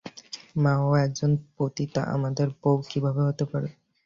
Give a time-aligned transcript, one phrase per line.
[0.55, 3.69] মা, ও একজন পতিতা, আমাদের বউ কিভাবে হতে পারে?